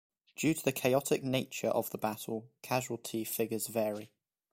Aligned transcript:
Due 0.35 0.55
to 0.55 0.65
the 0.65 0.71
chaotic 0.71 1.23
nature 1.23 1.67
of 1.67 1.91
the 1.91 1.97
battle, 1.99 2.49
casualty 2.63 3.23
figures 3.23 3.67
vary. 3.67 4.09